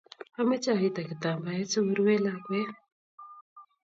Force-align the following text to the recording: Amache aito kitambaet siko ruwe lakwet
Amache 0.39 0.69
aito 0.73 1.01
kitambaet 1.09 1.67
siko 1.71 1.89
ruwe 1.97 2.15
lakwet 2.25 2.71